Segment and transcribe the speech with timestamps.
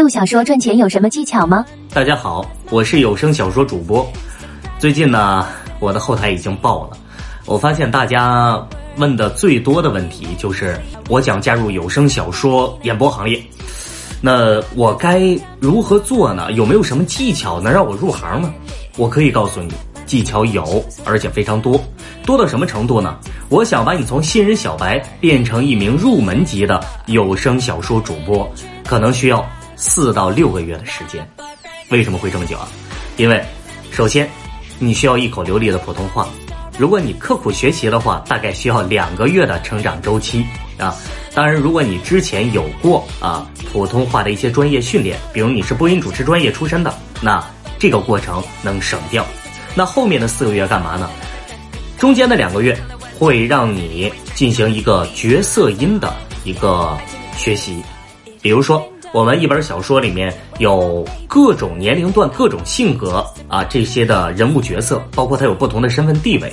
[0.00, 1.62] 录小说赚钱有什么技巧吗？
[1.92, 4.10] 大家好，我是有声小说主播。
[4.78, 5.46] 最近呢，
[5.78, 6.96] 我的后台已经爆了。
[7.44, 8.66] 我发现大家
[8.96, 13.38] 问的最多的问题就是，我想加入有声小说演播行业，
[14.22, 16.50] 那我该如何做呢？
[16.52, 18.50] 有没有什么技巧能让我入行呢？
[18.96, 19.70] 我可以告诉你，
[20.06, 21.78] 技巧有，而且非常多。
[22.24, 23.18] 多到什么程度呢？
[23.50, 28.50] 我想把你从新人小白变成一名入门级的有声小说主播，
[28.86, 29.44] 可能需要
[29.80, 31.26] 四到六个月的时间。
[31.88, 32.68] 为什么会这么久啊？
[33.16, 33.42] 因为，
[33.90, 34.28] 首先，
[34.78, 36.28] 你需要一口流利的普通话。
[36.78, 40.44] 如果你刻苦学习的话，大概需要两个月的成长周期
[40.78, 40.94] 啊。
[41.34, 47.42] 当然，如果你之前有过啊普通话的一些专业训练，比如你是播音主持专业出身的，那
[47.78, 49.26] 这个过程能省掉。
[49.74, 51.08] 那后面的四个月干嘛呢？
[51.98, 52.78] 中间的两个月
[53.18, 56.96] 会让你进行一个角色音的一个
[57.36, 57.82] 学习，
[58.40, 66.52] 比如说我们一本小说里面有各种年龄段、各种性格啊这些的人物角色，包括他有不同的身份地位，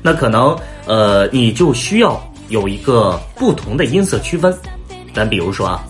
[0.00, 4.56] 那可能呃你就需要有一个不同的音色区分。
[5.12, 5.84] 咱比如说啊，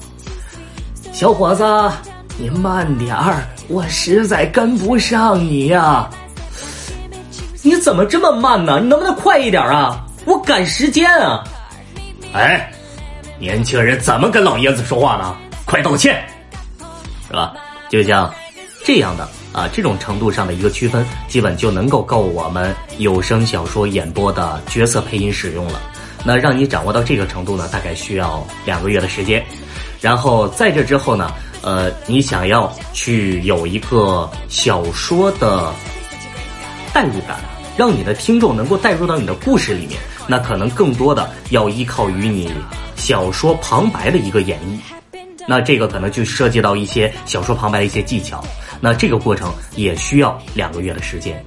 [1.13, 1.65] 小伙子，
[2.39, 6.11] 你慢点儿，我实在跟不上你呀、
[7.63, 8.81] 你怎么这么慢呢？
[8.81, 10.05] 你能不能快一点啊？
[10.25, 11.45] 我赶时间啊！
[12.33, 12.71] 哎，
[13.39, 15.37] 年轻人怎么跟老爷子说话呢？
[15.71, 16.21] 快道歉，
[17.29, 17.55] 是吧？
[17.89, 18.29] 就像
[18.85, 25.81] 这样的啊，这种程度上的一个区分，基本就能够够我们有声小说演播的角色配音使用了。
[26.25, 29.47] 那让你掌握到这个程度呢，大概需要两个月的时间。
[30.01, 35.73] 然后在这之后呢，呃，你想要去有一个小说的
[36.93, 37.39] 代入感，
[37.77, 42.53] 让你的听众能够代入到你的故事里面，那可能更多的要依靠于你
[42.97, 45.00] 小说旁白的一个演绎。
[45.51, 48.41] 那这个可能就涉及到一些小说旁白的一些技巧，
[48.81, 51.45] 那这个过程也需要两个月的时间。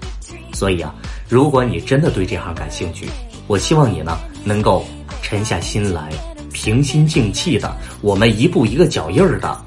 [0.52, 0.94] 所以啊，
[1.30, 3.08] 如果你真的对这行感兴趣，
[3.48, 4.86] 我希望你呢能够
[5.22, 6.10] 沉下心来，
[6.52, 9.58] 平心静气的，我们一步一个脚印儿的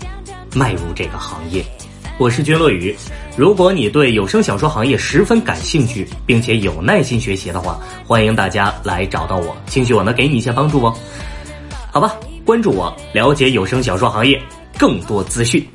[0.54, 1.64] 迈入这个行业。
[2.18, 2.94] 我是君乐宇，
[3.38, 10.94] 如果你对有声小说行业十分感兴趣，并且有耐心学习的话，欢迎大家来找到我，兴许我能给你一些帮助哦。
[11.90, 12.14] 好吧，
[12.46, 14.40] 关注我，了解有声小说行业
[14.78, 15.66] 更多资讯。